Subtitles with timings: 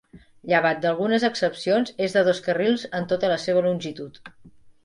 [0.51, 4.23] Llevat d'algunes excepcions, és de dos carrils en tota la seva longitud.